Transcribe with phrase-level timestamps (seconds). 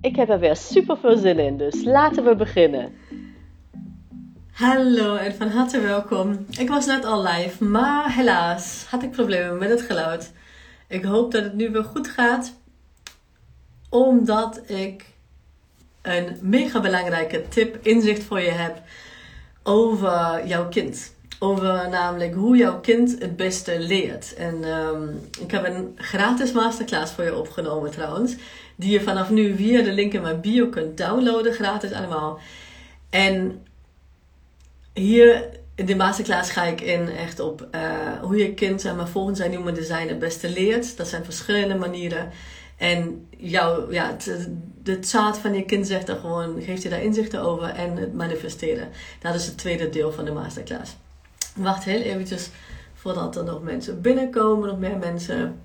[0.00, 2.94] Ik heb er weer super veel zin in, dus laten we beginnen.
[4.52, 6.46] Hallo en van harte welkom.
[6.50, 10.32] Ik was net al live, maar helaas had ik problemen met het geluid.
[10.88, 12.52] Ik hoop dat het nu weer goed gaat,
[13.88, 15.04] omdat ik
[16.02, 18.82] een mega belangrijke tip, inzicht voor je heb
[19.62, 21.16] over jouw kind.
[21.38, 24.34] Over namelijk hoe jouw kind het beste leert.
[24.34, 28.36] En um, ik heb een gratis masterclass voor je opgenomen trouwens.
[28.78, 31.52] Die je vanaf nu via de link in mijn bio kunt downloaden.
[31.52, 32.38] Gratis allemaal.
[33.10, 33.66] En
[34.92, 37.80] hier in de masterclass ga ik in echt op uh,
[38.20, 40.96] hoe je kind zeg maar, volgens zijn nieuwe design het beste leert.
[40.96, 42.30] Dat zijn verschillende manieren.
[42.76, 44.16] En jouw, ja,
[44.84, 48.14] het zaad van je kind zegt er gewoon, geeft je daar inzichten over en het
[48.14, 48.88] manifesteren.
[49.20, 50.96] Dat is het tweede deel van de masterclass.
[51.56, 52.50] Wacht heel eventjes
[52.94, 55.60] voordat er nog mensen binnenkomen, nog meer mensen.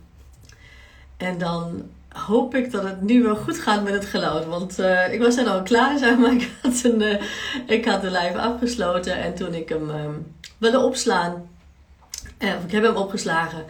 [1.18, 4.46] En dan hoop ik dat het nu wel goed gaat met het geluid.
[4.46, 6.34] Want uh, ik was er al klaar, zeg maar.
[6.34, 7.22] Ik had, een, uh,
[7.68, 9.96] ik had de live afgesloten en toen ik hem uh,
[10.58, 11.50] wilde opslaan,
[12.40, 13.64] uh, ik heb hem opgeslagen.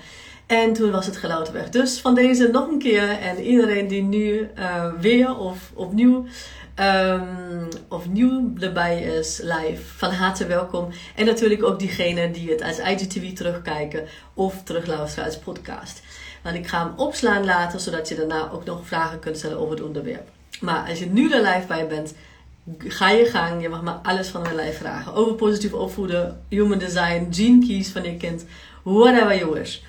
[0.45, 1.69] En toen was het geluid weg.
[1.69, 3.09] Dus van deze nog een keer.
[3.09, 4.49] En iedereen die nu
[4.99, 6.25] weer of opnieuw
[6.79, 10.89] Um, of nieuw erbij is live, van harte welkom.
[11.15, 16.01] En natuurlijk ook diegenen die het als IGTV terugkijken of terugluisteren als podcast.
[16.43, 19.75] Want ik ga hem opslaan later, zodat je daarna ook nog vragen kunt stellen over
[19.75, 20.29] het onderwerp.
[20.59, 22.13] Maar als je nu er live bij bent,
[22.77, 23.61] ga je gang.
[23.61, 25.13] Je mag me alles van mij live vragen.
[25.13, 28.45] Over positief opvoeden, human design, gene keys van je kind,
[28.83, 29.79] whatever you wish.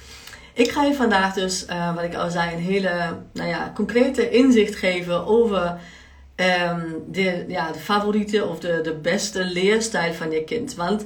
[0.53, 4.31] Ik ga je vandaag dus, uh, wat ik al zei, een hele nou ja, concrete
[4.31, 5.79] inzicht geven over
[6.37, 10.75] um, de, ja, de favoriete of de, de beste leerstijl van je kind.
[10.75, 11.05] Want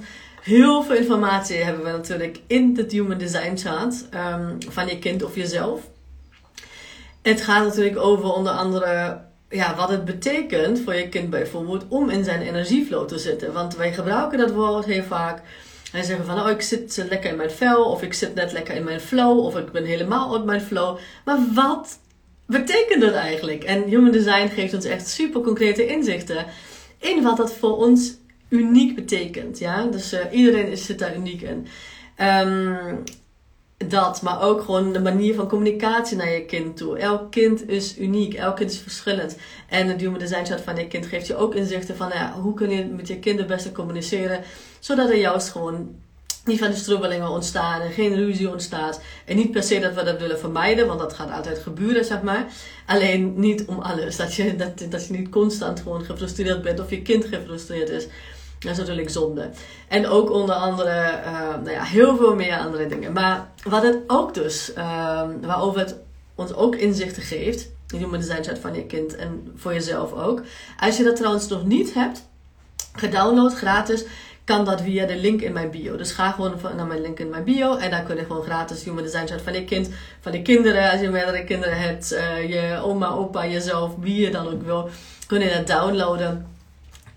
[0.48, 5.22] heel veel informatie hebben we natuurlijk in het Human Design Chart um, van je kind
[5.22, 5.81] of jezelf.
[7.22, 12.10] Het gaat natuurlijk over onder andere ja, wat het betekent voor je kind bijvoorbeeld om
[12.10, 13.53] in zijn energieflow te zitten.
[13.53, 15.42] Want wij gebruiken dat woord heel vaak.
[15.92, 18.75] En zeggen van, oh, ik zit lekker in mijn vel, of ik zit net lekker
[18.75, 20.98] in mijn flow, of ik ben helemaal uit mijn flow.
[21.25, 21.98] Maar wat
[22.47, 23.64] betekent dat eigenlijk?
[23.64, 26.47] En Human Design geeft ons echt super concrete inzichten
[26.98, 28.16] in wat dat voor ons
[28.48, 29.59] uniek betekent.
[29.59, 29.84] Ja?
[29.84, 31.66] Dus uh, iedereen is, zit daar uniek in.
[32.20, 33.03] Um,
[33.86, 36.98] dat, maar ook gewoon de manier van communicatie naar je kind toe.
[36.98, 39.37] Elk kind is uniek, elk kind is verschillend.
[39.69, 42.54] En het Human Design Chart van je kind geeft je ook inzichten van ja, hoe
[42.54, 44.42] kun je met je kind het beste communiceren,
[44.78, 45.94] zodat er juist gewoon
[46.44, 49.00] niet van de strubbelingen ontstaan en geen ruzie ontstaat.
[49.25, 52.22] En niet per se dat we dat willen vermijden, want dat gaat altijd gebeuren, zeg
[52.22, 52.47] maar.
[52.87, 54.16] Alleen niet om alles.
[54.16, 58.06] Dat je, dat, dat je niet constant gewoon gefrustreerd bent of je kind gefrustreerd is.
[58.58, 59.50] Dat is natuurlijk zonde.
[59.88, 63.12] En ook onder andere, uh, nou ja, heel veel meer andere dingen.
[63.12, 65.96] Maar wat het ook dus, uh, waarover het
[66.34, 70.42] ons ook inzichten geeft, Human Design Chat van je kind en voor jezelf ook.
[70.80, 72.28] Als je dat trouwens nog niet hebt,
[72.92, 74.04] gedownload gratis,
[74.44, 75.96] kan dat via de link in mijn bio.
[75.96, 78.84] Dus ga gewoon naar mijn link in mijn bio en daar kun je gewoon gratis
[78.84, 79.88] Human Design Chart van je kind,
[80.20, 84.30] van je kinderen, als je meerdere kinderen hebt, uh, je oma, opa, jezelf, wie je
[84.30, 84.90] dan ook wil,
[85.26, 86.57] kun je dat downloaden.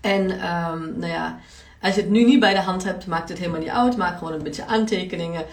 [0.02, 1.38] En um, nou ja,
[1.80, 3.96] als je het nu niet bij de hand hebt, maakt het helemaal niet uit.
[3.96, 5.44] Maak gewoon een beetje aantekeningen.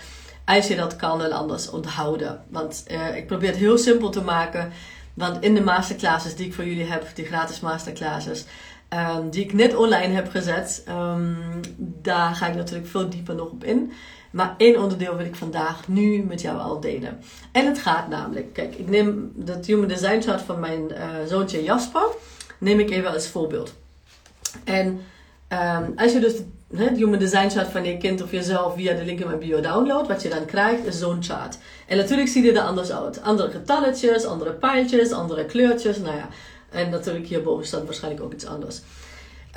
[0.46, 2.44] Als je dat kan en anders onthouden.
[2.50, 4.72] Want uh, ik probeer het heel simpel te maken.
[5.14, 8.46] Want in de masterclasses die ik voor jullie heb, die gratis masterclasses,
[8.90, 13.50] um, die ik net online heb gezet, um, daar ga ik natuurlijk veel dieper nog
[13.50, 13.92] op in.
[14.32, 17.20] Maar één onderdeel wil ik vandaag nu met jou al delen.
[17.52, 20.98] En het gaat namelijk, kijk, ik neem dat Human Design chart van mijn uh,
[21.28, 22.08] zoontje Jasper,
[22.58, 23.74] neem ik even als voorbeeld.
[24.64, 25.02] En
[25.50, 26.34] um, als je dus
[26.76, 29.62] het Human Design chart van je kind of jezelf via de link in mijn bio
[29.62, 31.58] downloadt, wat je dan krijgt is zo'n chart.
[31.88, 33.22] En natuurlijk ziet het er anders uit.
[33.22, 36.28] Andere getalletjes, andere pijltjes, andere kleurtjes, nou ja.
[36.70, 38.82] En natuurlijk hierboven staat waarschijnlijk ook iets anders.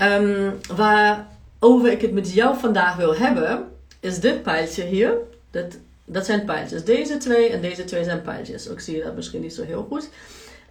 [0.00, 3.68] Um, waarover ik het met jou vandaag wil hebben,
[4.00, 5.14] is dit pijltje hier.
[5.50, 6.84] Dat, dat zijn pijltjes.
[6.84, 8.68] Deze twee en deze twee zijn pijltjes.
[8.68, 10.08] Ook zie je dat misschien niet zo heel goed.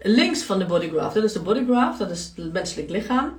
[0.01, 3.33] Links van de bodygraph, dat is de bodygraph, dat is het menselijk lichaam.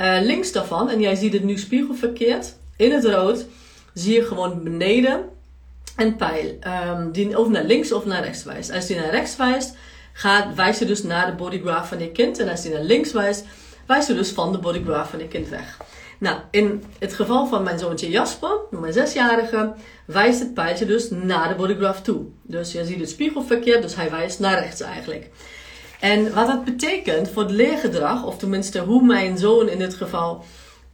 [0.00, 3.44] Uh, links daarvan, en jij ziet het nu spiegelverkeerd, in het rood,
[3.94, 5.24] zie je gewoon beneden
[5.96, 8.72] een pijl um, die of naar links of naar rechts wijst.
[8.72, 9.74] Als die naar rechts wijst,
[10.54, 12.38] wijst je dus naar de bodygraph van je kind.
[12.38, 13.44] En als hij naar links wijst,
[13.86, 15.76] wijst je dus van de bodygraph van je kind weg.
[16.18, 19.72] Nou, in het geval van mijn zoontje Jasper, mijn zesjarige,
[20.04, 22.24] wijst het pijltje dus naar de bodygraph toe.
[22.42, 25.30] Dus je ziet het spiegelverkeer, dus hij wijst naar rechts eigenlijk.
[26.02, 30.44] En wat dat betekent voor het leergedrag, of tenminste hoe mijn zoon in dit geval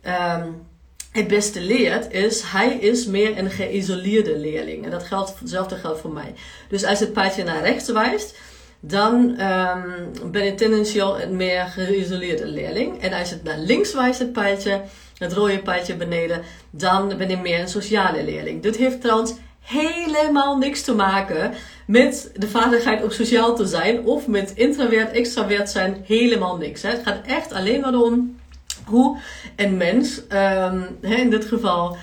[0.06, 0.66] um,
[1.12, 4.84] het beste leert, is hij is meer een geïsoleerde leerling.
[4.84, 6.34] En dat geldt, hetzelfde geldt voor mij.
[6.68, 8.38] Dus als het pijltje naar rechts wijst,
[8.80, 13.02] dan um, ben ik tendenzieel een meer geïsoleerde leerling.
[13.02, 14.82] En als het naar links wijst, het pijltje,
[15.18, 18.62] het rode pijltje beneden, dan ben ik meer een sociale leerling.
[18.62, 19.34] Dit heeft trouwens
[19.68, 21.54] helemaal niks te maken
[21.86, 26.04] met de vaardigheid om sociaal te zijn of met introvert, extravert zijn.
[26.06, 26.82] Helemaal niks.
[26.82, 26.90] Hè.
[26.90, 28.36] Het gaat echt alleen maar om
[28.84, 29.18] hoe
[29.56, 31.96] een mens, um, in dit geval,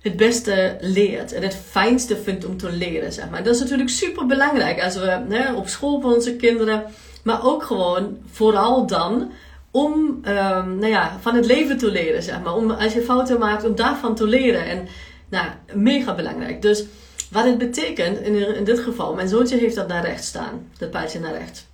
[0.00, 3.12] het beste leert en het fijnste vindt om te leren.
[3.12, 3.42] Zeg maar.
[3.42, 6.84] Dat is natuurlijk super belangrijk als we hè, op school voor onze kinderen,
[7.22, 9.30] maar ook gewoon vooral dan
[9.70, 12.22] om um, nou ja, van het leven te leren.
[12.22, 12.54] Zeg maar.
[12.54, 14.66] Om als je fouten maakt, om daarvan te leren.
[14.66, 14.88] En
[15.34, 16.62] nou, mega belangrijk.
[16.62, 16.84] Dus
[17.30, 20.90] wat het betekent, in, in dit geval, mijn zoontje heeft dat naar rechts staan, dat
[20.90, 21.66] pijltje naar rechts.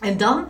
[0.00, 0.46] En dan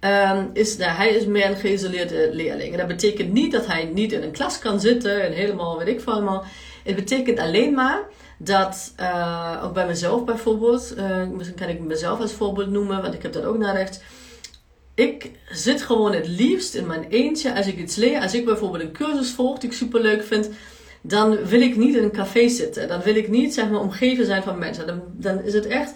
[0.00, 2.72] um, is hij is meer een geïsoleerde leerling.
[2.72, 5.88] En dat betekent niet dat hij niet in een klas kan zitten en helemaal, weet
[5.88, 6.44] ik veel allemaal.
[6.84, 8.02] Het betekent alleen maar
[8.38, 13.14] dat, uh, ook bij mezelf bijvoorbeeld, uh, misschien kan ik mezelf als voorbeeld noemen, want
[13.14, 14.00] ik heb dat ook naar rechts.
[14.94, 18.20] Ik zit gewoon het liefst in mijn eentje als ik iets leer.
[18.20, 20.50] Als ik bijvoorbeeld een cursus volg die ik super leuk vind,
[21.06, 22.88] dan wil ik niet in een café zitten.
[22.88, 24.86] Dan wil ik niet zeg maar omgeven zijn van mensen.
[24.86, 25.94] Dan, dan is het echt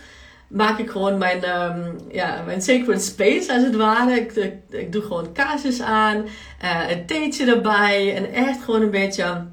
[0.48, 4.20] maak ik gewoon mijn, um, ja, mijn sacred space als het ware.
[4.20, 4.32] Ik,
[4.70, 6.24] ik, doe gewoon kaarsjes aan,
[6.64, 9.44] uh, een theetje erbij en echt gewoon een beetje,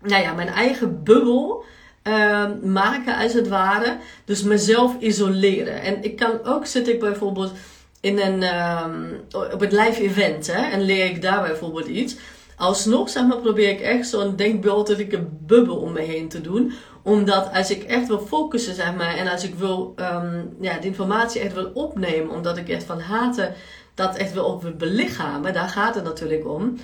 [0.00, 1.64] nou ja, mijn eigen bubbel
[2.02, 3.96] um, maken als het ware.
[4.24, 5.82] Dus mezelf isoleren.
[5.82, 7.52] En ik kan ook, zit ik bijvoorbeeld
[8.00, 9.20] in een, um,
[9.52, 12.16] op het live event hè, en leer ik daar bijvoorbeeld iets.
[12.62, 16.72] Alsnog, zeg maar, probeer ik echt zo'n denkbeeldige bubbel om me heen te doen
[17.02, 20.86] omdat als ik echt wil focussen, zeg maar, en als ik wil, um, ja, de
[20.86, 23.54] informatie echt wil opnemen, omdat ik echt van haten
[23.94, 26.76] dat echt wil ook belichamen, daar gaat het natuurlijk om.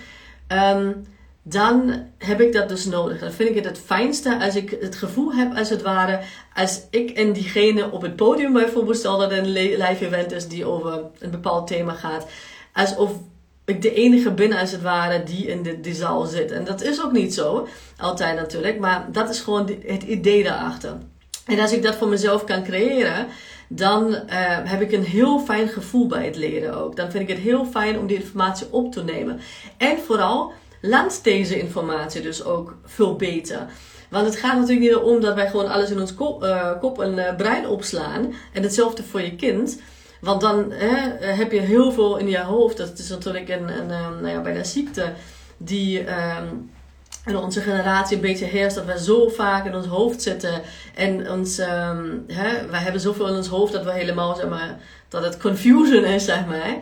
[0.48, 1.06] Um,
[1.42, 3.18] dan heb ik dat dus nodig.
[3.18, 6.20] Dan vind ik het het fijnste als ik het gevoel heb, als het ware,
[6.54, 10.64] als ik en diegene op het podium bijvoorbeeld, stel dat een live event is die
[10.64, 12.26] over een bepaald thema gaat,
[12.72, 13.10] alsof
[13.68, 16.50] ik de enige ben als het ware die in de, die zaal zit.
[16.50, 20.96] En dat is ook niet zo, altijd natuurlijk, maar dat is gewoon het idee daarachter.
[21.46, 23.26] En als ik dat voor mezelf kan creëren,
[23.68, 24.18] dan uh,
[24.64, 26.96] heb ik een heel fijn gevoel bij het leren ook.
[26.96, 29.40] Dan vind ik het heel fijn om die informatie op te nemen.
[29.76, 33.66] En vooral, laat deze informatie dus ook veel beter.
[34.10, 37.00] Want het gaat natuurlijk niet om dat wij gewoon alles in ons kop, uh, kop
[37.00, 38.34] en uh, brein opslaan.
[38.52, 39.80] En hetzelfde voor je kind.
[40.20, 42.76] Want dan hè, heb je heel veel in je hoofd.
[42.76, 45.12] Dat is natuurlijk een, een, een nou ja, bijna ziekte
[45.56, 46.70] die um,
[47.26, 48.76] in onze generatie een beetje heerst.
[48.76, 50.62] Dat we zo vaak in ons hoofd zitten.
[50.94, 54.78] En ons, um, hè, wij hebben zoveel in ons hoofd dat we helemaal, zeg maar,
[55.08, 56.78] dat het confusion is, zeg maar.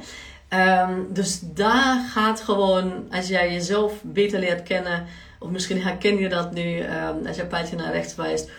[0.89, 5.07] Um, dus daar gaat gewoon, als jij jezelf beter leert kennen,
[5.39, 6.85] of misschien herken je dat nu
[7.27, 8.51] als je een pijltje naar rechts wijst,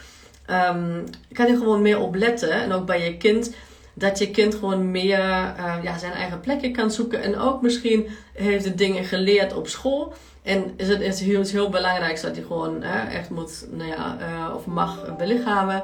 [1.34, 2.52] kan je gewoon meer opletten.
[2.52, 3.56] En ook bij je kind
[3.98, 7.22] dat je kind gewoon meer uh, ja, zijn eigen plekje kan zoeken.
[7.22, 10.14] En ook misschien heeft het dingen geleerd op school.
[10.44, 14.56] En is het is heel, belangrijk dat je gewoon uh, echt moet, nou ja, uh,
[14.56, 15.84] of mag belichamen.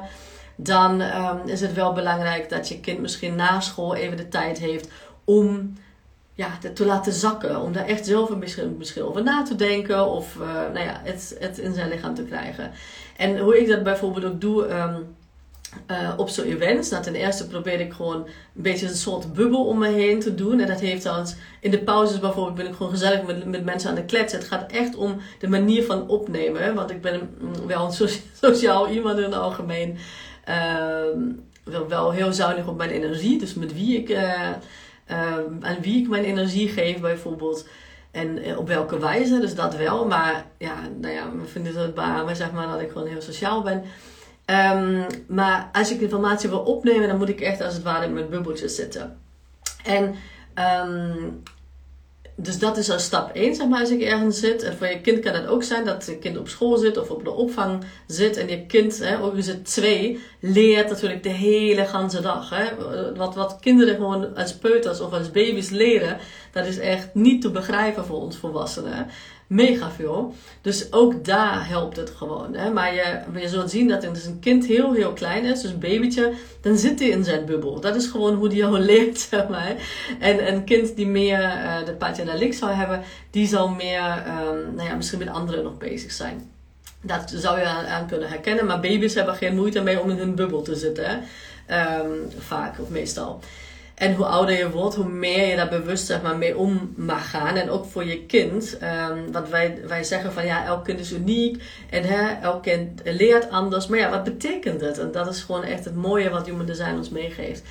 [0.56, 4.58] Dan um, is het wel belangrijk dat je kind misschien na school even de tijd
[4.58, 4.88] heeft
[5.24, 5.72] om
[6.34, 7.60] ja, te laten zakken.
[7.60, 10.06] Om daar echt zelf een misschien, misschien over na te denken.
[10.06, 10.36] Of
[10.72, 12.70] nou ja, het, het in zijn lichaam te krijgen.
[13.16, 14.72] En hoe ik dat bijvoorbeeld ook doe.
[14.72, 15.16] Um,
[15.90, 16.90] uh, op zo'n event.
[16.90, 20.34] Nou, ten eerste probeer ik gewoon een beetje een soort bubbel om me heen te
[20.34, 20.60] doen.
[20.60, 21.26] En dat heeft dan
[21.60, 24.38] in de pauzes bijvoorbeeld ben ik gewoon gezellig met, met mensen aan de kletsen.
[24.38, 26.74] Het gaat echt om de manier van opnemen.
[26.74, 28.08] Want ik ben wel een
[28.42, 29.96] sociaal iemand in het algemeen.
[30.48, 33.38] Uh, wel heel zuinig op mijn energie.
[33.38, 34.52] Dus met wie ik, uh,
[35.60, 37.66] aan wie ik mijn energie geef bijvoorbeeld.
[38.14, 40.06] En eh, op welke wijze, dus dat wel.
[40.06, 43.62] Maar ja, nou ja, we vinden het maar zeg maar dat ik gewoon heel sociaal
[43.62, 43.82] ben.
[44.46, 48.12] Um, maar als ik informatie wil opnemen, dan moet ik echt als het ware in
[48.12, 49.18] mijn bubbeltjes zitten.
[49.84, 50.14] En
[50.88, 51.42] um,
[52.36, 54.62] dus dat is al stap 1, zeg maar, als ik ergens zit.
[54.62, 57.10] En voor je kind kan het ook zijn dat je kind op school zit of
[57.10, 58.36] op de opvang zit.
[58.36, 62.50] En je kind, hè, ook is het twee, leert natuurlijk de hele ganse dag.
[62.50, 62.64] Hè.
[63.14, 66.18] Wat, wat kinderen gewoon als peuters of als baby's leren,
[66.52, 69.06] Dat is echt niet te begrijpen voor ons volwassenen.
[69.54, 70.34] Mega veel.
[70.60, 72.54] Dus ook daar helpt het gewoon.
[72.54, 72.70] Hè?
[72.70, 76.32] Maar je, zult zien dat als een kind heel, heel klein is, dus een babytje,
[76.60, 77.80] dan zit hij in zijn bubbel.
[77.80, 79.28] Dat is gewoon hoe die al leert.
[80.20, 84.88] En een kind die meer uh, de links zou hebben, die zal meer, um, nou
[84.88, 86.50] ja, misschien met anderen nog bezig zijn.
[87.00, 88.66] Dat zou je aan, kunnen herkennen.
[88.66, 91.22] Maar baby's hebben geen moeite mee om in hun bubbel te zitten.
[91.70, 93.40] Um, vaak of meestal.
[93.94, 97.30] En hoe ouder je wordt, hoe meer je daar bewust zeg maar, mee om mag
[97.30, 97.56] gaan.
[97.56, 98.78] En ook voor je kind.
[98.82, 101.62] Um, want wij, wij zeggen van ja, elk kind is uniek.
[101.90, 103.86] En hè, elk kind leert anders.
[103.86, 104.98] Maar ja, wat betekent het?
[104.98, 107.62] En dat is gewoon echt het mooie wat Human Design ons meegeeft.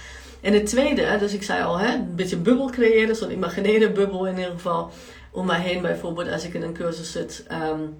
[0.41, 3.15] En het tweede, dus ik zei al, hè, een beetje bubbel creëren.
[3.15, 4.91] Zo'n imaginaire bubbel in ieder geval.
[5.31, 7.45] Om mij heen bijvoorbeeld als ik in een cursus zit.
[7.47, 7.95] Een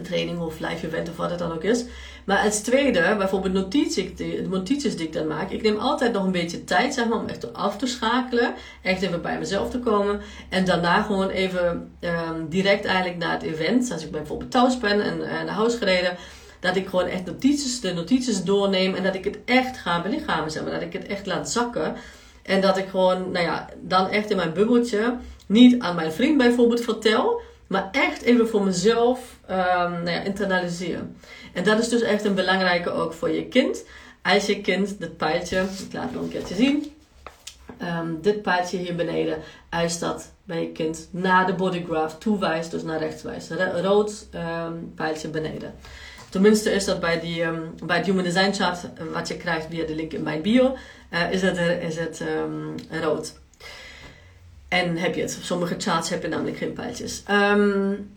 [0.00, 1.84] training of live event of wat het dan ook is.
[2.26, 4.10] Maar als tweede, bijvoorbeeld notities,
[4.48, 5.50] notities die ik dan maak.
[5.50, 8.54] Ik neem altijd nog een beetje tijd zeg maar, om echt af te schakelen.
[8.82, 10.20] Echt even bij mezelf te komen.
[10.48, 13.92] En daarna gewoon even um, direct eigenlijk naar het event.
[13.92, 16.16] Als ik bijvoorbeeld thuis ben en, en naar huis gereden.
[16.60, 18.94] Dat ik gewoon echt notities, de notities doorneem.
[18.94, 20.50] En dat ik het echt ga belichamen.
[20.50, 21.94] Zeg maar, dat ik het echt laat zakken.
[22.42, 25.16] En dat ik gewoon, nou ja, dan echt in mijn bubbeltje.
[25.46, 27.40] Niet aan mijn vriend bijvoorbeeld vertel.
[27.66, 29.56] Maar echt even voor mezelf um,
[29.92, 31.16] nou ja, internaliseren.
[31.52, 33.84] En dat is dus echt een belangrijke ook voor je kind.
[34.22, 36.92] Als je kind dit pijltje, ik laat het nog een keertje zien.
[37.82, 39.38] Um, dit pijltje hier beneden,
[39.70, 43.50] als dat bij je kind naar de bodygraph toewijst, dus naar rechts wijst.
[43.82, 45.74] Rood um, pijltje beneden.
[46.30, 47.44] Tenminste is dat bij, die,
[47.84, 48.78] bij het Human Design Chart,
[49.12, 50.76] wat je krijgt via de link in mijn bio,
[51.10, 52.22] uh, is het, is het
[53.02, 53.34] rood.
[54.68, 55.38] En heb je het.
[55.42, 57.22] Sommige charts heb je namelijk geen pijltjes.
[57.30, 58.10] Um,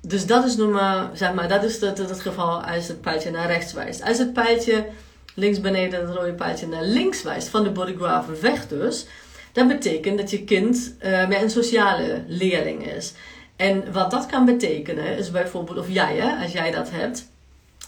[0.00, 3.46] dus dat is nummer, zeg maar, dat is het, het geval als het pijltje naar
[3.46, 4.02] rechts wijst.
[4.02, 4.86] Als het pijltje
[5.34, 9.06] links beneden, het rode pijltje naar links wijst, van de bodygraph weg dus,
[9.52, 13.12] dat betekent dat je kind uh, een sociale leerling is.
[13.56, 17.28] En wat dat kan betekenen, is bijvoorbeeld, of jij, hè, als jij dat hebt,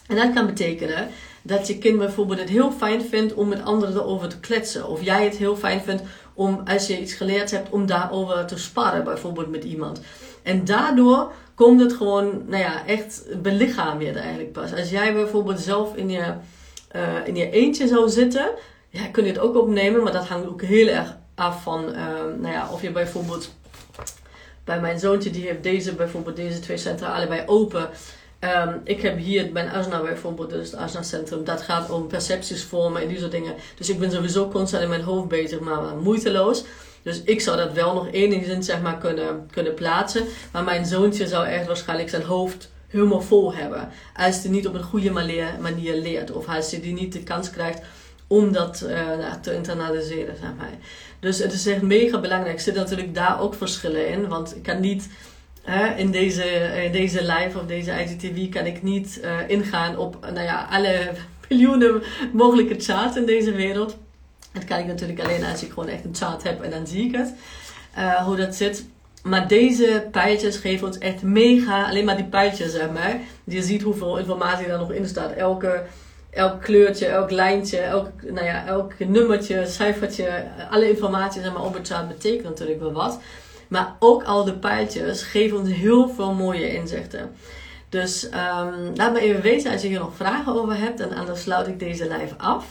[0.07, 1.09] en dat kan betekenen
[1.43, 4.89] dat je kind bijvoorbeeld het heel fijn vindt om met anderen erover te kletsen.
[4.89, 6.03] Of jij het heel fijn vindt
[6.35, 10.01] om, als je iets geleerd hebt, om daarover te sparren, bijvoorbeeld met iemand.
[10.43, 14.75] En daardoor komt het gewoon, nou ja, echt belichaam je eigenlijk pas.
[14.75, 16.35] Als jij bijvoorbeeld zelf in je,
[16.97, 18.51] uh, in je eentje zou zitten,
[18.89, 21.97] ja, kun je het ook opnemen, maar dat hangt ook heel erg af van, uh,
[22.39, 23.55] nou ja, of je bijvoorbeeld
[24.65, 27.89] bij mijn zoontje, die heeft deze bijvoorbeeld, deze twee centra allebei open.
[28.45, 31.45] Um, ik heb hier mijn Asna bijvoorbeeld, dus het Asna Centrum.
[31.45, 33.55] Dat gaat om percepties vormen en die soort dingen.
[33.77, 36.65] Dus ik ben sowieso constant in mijn hoofd bezig, maar moeiteloos.
[37.03, 40.25] Dus ik zou dat wel nog enigszins zeg maar kunnen, kunnen plaatsen.
[40.53, 43.89] Maar mijn zoontje zou echt waarschijnlijk zijn hoofd helemaal vol hebben.
[44.17, 45.11] Als hij niet op een goede
[45.61, 46.31] manier leert.
[46.31, 47.83] Of als hij die niet de kans krijgt
[48.27, 50.37] om dat uh, te internaliseren.
[50.37, 50.71] Zeg maar.
[51.21, 52.57] Dus het is echt mega belangrijk.
[52.57, 54.29] Er zitten natuurlijk daar ook verschillen in.
[54.29, 55.09] Want ik kan niet
[55.97, 56.45] in, deze,
[56.85, 61.11] in deze live of deze IGTV kan ik niet uh, ingaan op nou ja, alle
[61.49, 62.03] miljoenen
[62.33, 63.97] mogelijke charts in deze wereld.
[64.53, 67.07] Dat kan ik natuurlijk alleen als ik gewoon echt een chart heb en dan zie
[67.07, 67.35] ik het.
[67.99, 68.85] Uh, hoe dat zit.
[69.23, 73.21] Maar deze pijltjes geven ons echt mega, alleen maar die pijltjes zeg maar.
[73.45, 75.33] Je ziet hoeveel informatie er nog in staat.
[75.33, 75.83] Elke,
[76.31, 80.45] elk kleurtje, elk lijntje, elk, nou ja, elk nummertje, cijfertje.
[80.71, 83.19] Alle informatie zeg maar, op het chart betekent natuurlijk wel wat.
[83.71, 87.33] Maar ook al de pijltjes geven ons heel veel mooie inzichten.
[87.89, 91.01] Dus um, laat me even weten als je hier nog vragen over hebt.
[91.01, 92.65] En anders sluit ik deze live af.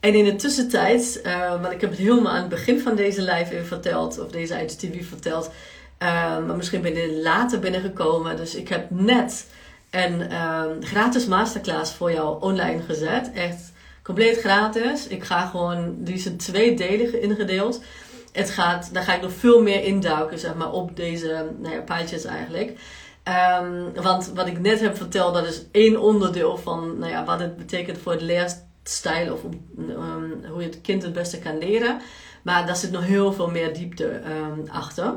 [0.00, 3.22] En in de tussentijd, uh, want ik heb het helemaal aan het begin van deze
[3.22, 5.50] live verteld, of deze IGTV verteld,
[6.02, 6.08] uh,
[6.46, 8.36] maar misschien ben je later binnengekomen.
[8.36, 9.46] Dus ik heb net
[9.90, 10.32] een
[10.80, 13.30] gratis masterclass voor jou online gezet.
[13.34, 15.06] Echt compleet gratis.
[15.06, 16.74] Ik ga gewoon, die is in twee
[17.20, 17.80] ingedeeld.
[18.32, 22.06] Het gaat, daar ga ik nog veel meer induiken, zeg maar, op deze nou ja,
[22.28, 22.78] eigenlijk.
[23.60, 27.40] Um, want wat ik net heb verteld, dat is één onderdeel van nou ja, wat
[27.40, 29.40] het betekent voor het leerstijl stijl of
[29.78, 32.00] um, hoe je het kind het beste kan leren.
[32.42, 35.14] Maar daar zit nog heel veel meer diepte um, achter.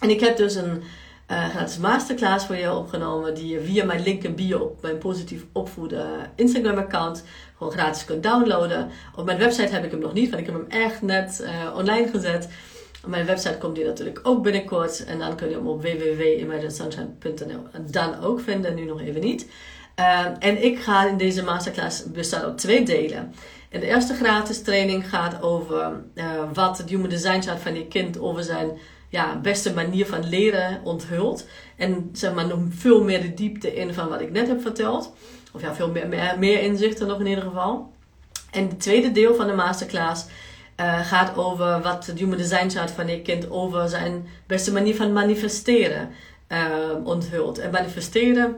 [0.00, 0.82] En ik heb dus een
[1.30, 4.98] uh, gratis masterclass voor je opgenomen, die je via mijn link in bio op mijn
[4.98, 7.24] positief opvoeden Instagram account
[7.58, 8.90] gewoon gratis kunt downloaden.
[9.16, 11.76] Op mijn website heb ik hem nog niet, want ik heb hem echt net uh,
[11.76, 12.48] online gezet.
[13.04, 15.04] Op mijn website komt die natuurlijk ook binnenkort.
[15.04, 19.46] En dan kun je hem op www.imaginesunshine.nl dan ook vinden, nu nog even niet.
[20.00, 23.34] Uh, en ik ga in deze masterclass bestaan uit twee delen.
[23.68, 27.86] En de eerste gratis training gaat over uh, wat het Human Design Chart van je
[27.86, 28.70] kind over zijn
[29.08, 31.46] ja, beste manier van leren onthult.
[31.76, 35.12] En zeg maar nog veel meer de diepte in van wat ik net heb verteld.
[35.54, 36.08] Of ja, veel meer,
[36.38, 37.92] meer, inzichten nog in ieder geval.
[38.50, 40.26] En het tweede deel van de masterclass
[40.80, 44.96] Uh, gaat over wat het human design chart van je kind over zijn beste manier
[44.96, 46.10] van manifesteren
[46.48, 46.58] uh,
[47.04, 47.58] onthult.
[47.58, 48.56] En manifesteren,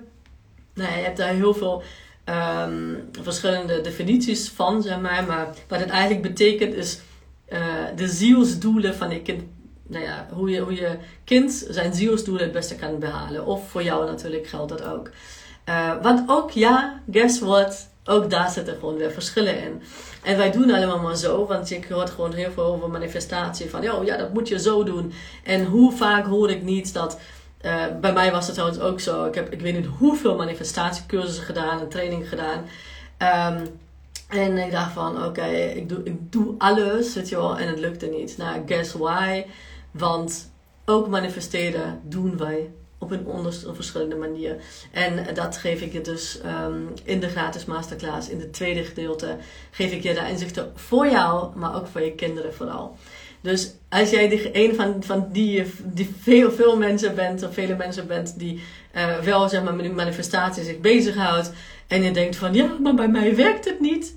[0.75, 1.83] nou, je hebt daar heel veel
[2.25, 5.25] um, verschillende definities van, zeg maar.
[5.26, 7.00] Maar wat het eigenlijk betekent is
[7.49, 7.59] uh,
[7.97, 9.43] de zielsdoelen van je kind.
[9.87, 13.47] Nou ja, hoe je, hoe je kind zijn zielsdoelen het beste kan behalen.
[13.47, 15.11] Of voor jou natuurlijk geldt dat ook.
[15.68, 17.88] Uh, want ook, ja, guess what?
[18.04, 19.82] Ook daar zitten gewoon weer verschillen in.
[20.23, 23.70] En wij doen allemaal maar zo, want ik hoor gewoon heel veel over manifestatie.
[23.70, 25.12] Van, oh ja, dat moet je zo doen.
[25.44, 27.18] En hoe vaak hoor ik niet dat
[27.62, 29.25] uh, bij mij was het trouwens ook zo.
[29.25, 32.64] Ik heb ik weet niet hoeveel manifestatiecursussen gedaan en training gedaan.
[33.58, 33.78] Um,
[34.28, 37.78] en ik dacht van, oké, ik, doe, ik doe alles, weet je wel, en het
[37.78, 38.37] lukte niet.
[38.37, 39.44] Nou, guess why?
[39.90, 40.50] Want
[40.85, 44.57] ook manifesteren doen wij op een, onder, verschillende manier.
[44.91, 49.37] En dat geef ik je dus um, in de gratis masterclass, in het tweede gedeelte,
[49.71, 52.97] geef ik je daar inzichten voor jou, maar ook voor je kinderen vooral.
[53.41, 57.76] Dus als jij die, een van, van die, die veel, veel mensen bent, of vele
[57.76, 58.62] mensen bent die
[58.97, 61.53] uh, wel zeg maar, met manifestatie zich bezighoudt.
[61.87, 64.17] En je denkt van ja, maar bij mij werkt het niet.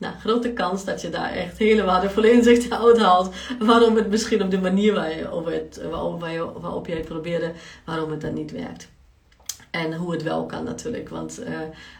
[0.00, 3.34] Nou, grote kans dat je daar echt hele waardevolle inzichten uit haalt.
[3.58, 6.20] Waarom het misschien op de manier waar je, op het, waarop,
[6.60, 7.52] waarop je het probeerde,
[7.84, 8.88] waarom het dan niet werkt.
[9.70, 11.08] En hoe het wel kan natuurlijk.
[11.08, 11.40] Want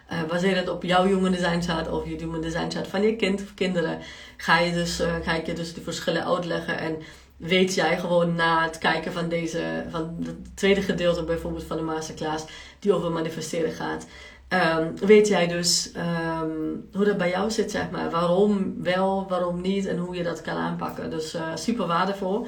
[0.09, 3.99] uh, het op jouw design chart of je design chart van je kind of kinderen.
[4.37, 6.79] Ga, je dus, uh, ga je dus de verschillen uitleggen.
[6.79, 6.97] En
[7.37, 11.83] weet jij gewoon na het kijken van deze, van het tweede gedeelte bijvoorbeeld van de
[11.83, 12.45] masterclass,
[12.79, 14.07] die over manifesteren gaat.
[14.53, 18.11] Um, weet jij dus um, hoe dat bij jou zit, zeg maar.
[18.11, 21.11] Waarom wel, waarom niet en hoe je dat kan aanpakken.
[21.11, 22.47] Dus super waardevol.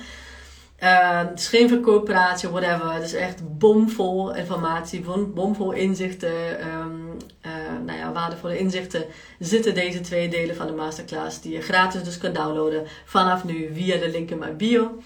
[0.82, 2.92] Uh, het is geen verkooppraatje, whatever.
[2.92, 5.04] Het is echt bomvol informatie,
[5.34, 6.66] bomvol inzichten.
[6.68, 7.52] Um, uh,
[7.86, 9.04] nou ja, waardevolle inzichten
[9.38, 11.40] zitten deze twee delen van de masterclass.
[11.40, 14.98] Die je gratis dus kunt downloaden vanaf nu via de link in mijn bio.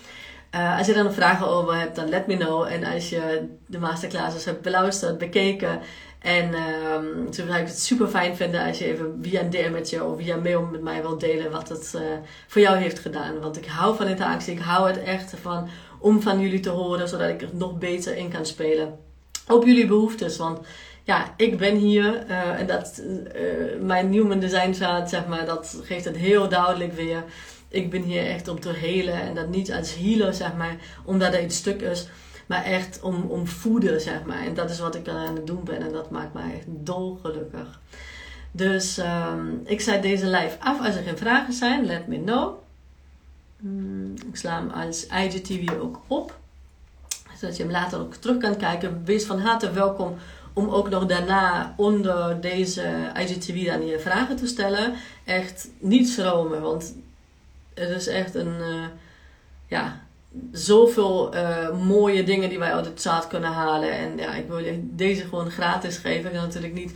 [0.54, 2.66] Uh, als je er nog vragen over hebt, dan let me know.
[2.66, 5.80] En als je de masterclasses hebt beluisterd, bekeken
[6.18, 10.18] en um, zou ik het super fijn vinden als je even via een DM'tje of
[10.18, 12.02] via mail met mij wilt delen wat het uh,
[12.46, 13.40] voor jou heeft gedaan.
[13.40, 14.52] Want ik hou van interactie.
[14.52, 18.16] Ik hou het echt van om van jullie te horen, zodat ik er nog beter
[18.16, 18.98] in kan spelen.
[19.48, 20.36] Op jullie behoeftes.
[20.36, 20.58] Want
[21.04, 25.80] ja, ik ben hier uh, en dat, uh, mijn Newman Design zaad, zeg maar, dat
[25.82, 27.24] geeft het heel duidelijk weer.
[27.68, 31.34] Ik ben hier echt om te helen en dat niet als healer, zeg maar, omdat
[31.34, 32.08] iets stuk is
[32.46, 34.44] maar echt om, om voeden, zeg maar.
[34.44, 37.80] En dat is wat ik aan het doen ben en dat maakt mij echt dolgelukkig.
[38.50, 40.86] Dus um, ik zet deze live af.
[40.86, 42.54] Als er geen vragen zijn, let me know.
[43.60, 46.38] Hmm, ik sla hem als IGTV ook op.
[47.38, 49.02] Zodat je hem later ook terug kan kijken.
[49.04, 50.16] Wees van harte welkom
[50.52, 54.94] om ook nog daarna onder deze IGTV dan je vragen te stellen.
[55.24, 56.94] Echt niet schromen, want
[57.74, 58.56] het is echt een...
[58.60, 58.84] Uh,
[59.66, 60.05] ja,
[60.52, 63.90] zoveel uh, mooie dingen die wij uit het zaad kunnen halen.
[63.90, 66.24] En ja, ik wil deze gewoon gratis geven.
[66.24, 66.92] Ik kan natuurlijk niet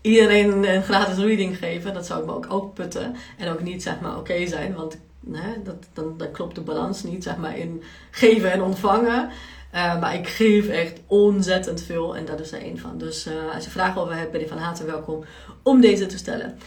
[0.00, 1.94] iedereen een gratis reading geven.
[1.94, 3.16] Dat zou ik me ook, ook putten.
[3.38, 4.74] En ook niet zeg maar oké zijn.
[4.74, 9.30] Want nee, dat, dan, dan klopt de balans niet zeg maar in geven en ontvangen.
[9.74, 12.98] Uh, maar ik geef echt ontzettend veel en dat is er één van.
[12.98, 15.24] Dus uh, als je vragen over hebt, ben je van harte welkom
[15.62, 16.58] om deze te stellen.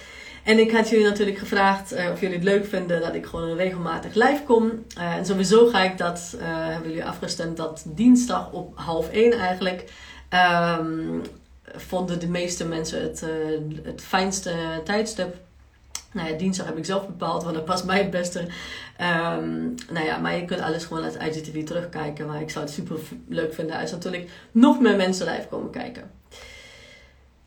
[0.46, 3.56] En ik had jullie natuurlijk gevraagd uh, of jullie het leuk vinden dat ik gewoon
[3.56, 4.86] regelmatig live kom.
[4.98, 9.32] Uh, en sowieso ga ik dat, uh, hebben jullie afgestemd, dat dinsdag op half één
[9.32, 9.92] eigenlijk.
[10.80, 11.22] Um,
[11.76, 13.24] vonden de meeste mensen het,
[13.84, 14.54] het fijnste
[14.84, 15.36] tijdstip.
[16.12, 18.40] Nou ja, dinsdag heb ik zelf bepaald, want dat past mij het beste.
[18.40, 22.28] Um, nou ja, maar je kunt alles gewoon uit IGTV terugkijken.
[22.28, 26.12] Maar ik zou het super leuk vinden als natuurlijk nog meer mensen live komen kijken.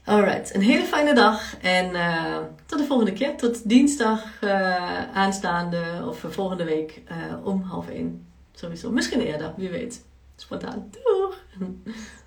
[0.08, 3.36] Alright, een hele fijne dag en uh, tot de volgende keer.
[3.36, 8.26] Tot dinsdag uh, aanstaande of volgende week uh, om half één.
[8.52, 10.04] Sowieso, misschien eerder, wie weet.
[10.36, 10.84] Spontaan.
[10.90, 11.36] Doeg!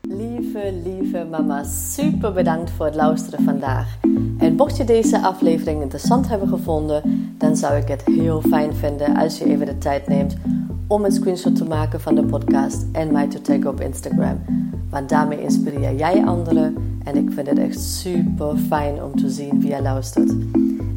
[0.01, 3.97] Lieve, lieve mama, super bedankt voor het luisteren vandaag.
[4.37, 9.15] En mocht je deze aflevering interessant hebben gevonden, dan zou ik het heel fijn vinden
[9.15, 10.35] als je even de tijd neemt
[10.87, 14.41] om een screenshot te maken van de podcast en mij te taggen op Instagram.
[14.89, 19.59] Want daarmee inspireer jij anderen en ik vind het echt super fijn om te zien
[19.59, 20.29] wie je luistert.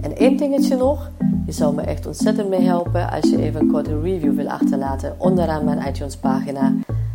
[0.00, 1.10] En één dingetje nog,
[1.46, 5.14] je zou me echt ontzettend mee helpen als je even een korte review wil achterlaten
[5.18, 6.72] onderaan mijn iTunes pagina.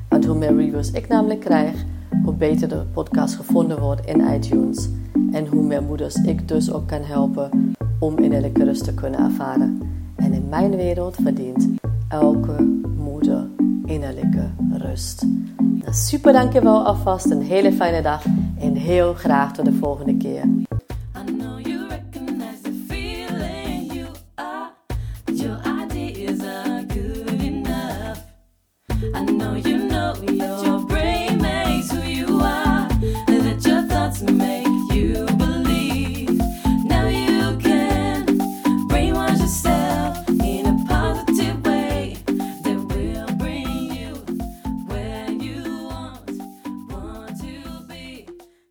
[0.09, 1.85] Want hoe meer reviews ik namelijk krijg,
[2.23, 4.89] hoe beter de podcast gevonden wordt in iTunes.
[5.31, 9.81] En hoe meer moeders ik dus ook kan helpen om innerlijke rust te kunnen ervaren.
[10.15, 11.67] En in mijn wereld verdient
[12.07, 13.47] elke moeder
[13.85, 15.25] innerlijke rust.
[15.57, 18.25] Nou, super dankjewel alvast, een hele fijne dag
[18.59, 20.43] en heel graag tot de volgende keer.